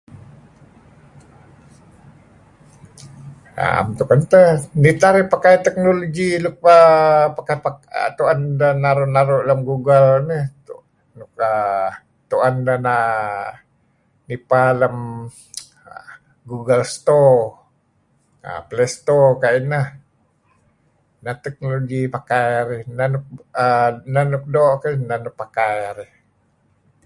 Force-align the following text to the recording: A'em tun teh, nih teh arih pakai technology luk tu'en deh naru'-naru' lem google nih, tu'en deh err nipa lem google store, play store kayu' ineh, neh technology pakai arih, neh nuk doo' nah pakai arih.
A'em 3.63 3.87
tun 3.97 4.21
teh, 4.31 4.49
nih 4.81 4.93
teh 4.99 5.09
arih 5.11 5.25
pakai 5.33 5.55
technology 5.65 6.27
luk 6.43 6.55
tu'en 8.17 8.39
deh 8.59 8.73
naru'-naru' 8.83 9.45
lem 9.47 9.59
google 9.69 10.11
nih, 10.29 10.43
tu'en 12.29 12.55
deh 12.67 12.79
err 12.91 13.49
nipa 14.27 14.61
lem 14.81 14.97
google 16.49 16.83
store, 16.95 17.41
play 18.69 18.87
store 18.97 19.31
kayu' 19.41 19.61
ineh, 19.67 19.85
neh 21.23 21.37
technology 21.45 22.01
pakai 22.15 22.43
arih, 22.61 22.81
neh 24.13 24.21
nuk 24.31 24.45
doo' 24.53 24.75
nah 25.09 25.19
pakai 25.41 25.73
arih. 25.91 26.11